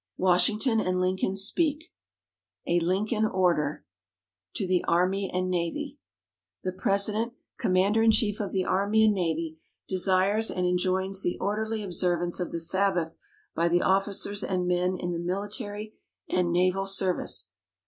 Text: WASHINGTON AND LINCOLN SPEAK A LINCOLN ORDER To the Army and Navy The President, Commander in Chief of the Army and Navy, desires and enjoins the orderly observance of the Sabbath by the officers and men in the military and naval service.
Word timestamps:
WASHINGTON 0.17 0.79
AND 0.79 0.99
LINCOLN 0.99 1.35
SPEAK 1.35 1.91
A 2.65 2.79
LINCOLN 2.79 3.27
ORDER 3.27 3.85
To 4.55 4.65
the 4.65 4.83
Army 4.87 5.29
and 5.31 5.47
Navy 5.47 5.99
The 6.63 6.71
President, 6.71 7.33
Commander 7.59 8.01
in 8.01 8.09
Chief 8.09 8.39
of 8.39 8.51
the 8.51 8.65
Army 8.65 9.05
and 9.05 9.13
Navy, 9.13 9.59
desires 9.87 10.49
and 10.49 10.65
enjoins 10.65 11.21
the 11.21 11.37
orderly 11.39 11.83
observance 11.83 12.39
of 12.39 12.51
the 12.51 12.59
Sabbath 12.59 13.15
by 13.53 13.67
the 13.67 13.83
officers 13.83 14.43
and 14.43 14.67
men 14.67 14.97
in 14.97 15.11
the 15.11 15.19
military 15.19 15.93
and 16.27 16.51
naval 16.51 16.87
service. 16.87 17.51